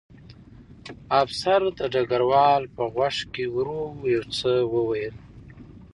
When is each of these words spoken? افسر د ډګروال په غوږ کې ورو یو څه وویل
افسر 1.23 1.61
د 1.77 1.79
ډګروال 1.93 2.63
په 2.75 2.83
غوږ 2.93 3.17
کې 3.33 3.45
ورو 3.55 3.81
یو 4.13 4.23
څه 4.37 4.51
وویل 4.73 5.15